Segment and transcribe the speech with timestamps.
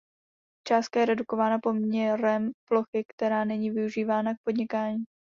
[0.67, 5.03] Částka je redukována poměrem plochy která není využívána k podnikání.